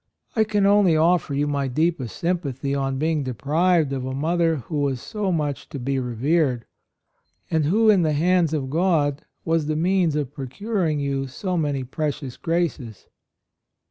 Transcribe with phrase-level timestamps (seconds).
[0.35, 4.79] I can only offer you my deepest sympathy on being deprived of a mother who
[4.79, 6.65] was so much to be revered,
[7.51, 10.33] and who in the hands of God 112 A ROYAL SON was the means of
[10.33, 13.09] procuring you so many precious graces."